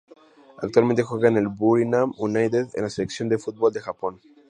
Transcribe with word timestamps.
Actualmente 0.63 1.03
juega 1.03 1.27
en 1.29 1.37
el 1.37 1.47
Buriram 1.49 2.11
United 2.17 2.69
y 2.73 2.77
en 2.79 2.83
la 2.85 2.89
selección 2.89 3.29
de 3.29 3.37
fútbol 3.37 3.71
de 3.71 3.81
Japón. 3.81 4.19